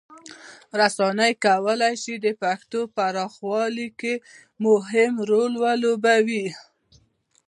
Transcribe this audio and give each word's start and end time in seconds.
رسنۍ 0.79 1.33
کولی 1.45 1.93
سي 2.03 2.13
د 2.25 2.27
پښتو 2.41 2.79
پراخولو 2.95 3.87
کې 3.99 4.13
مهم 4.65 5.13
رول 5.29 5.53
ولوبوي. 5.63 6.47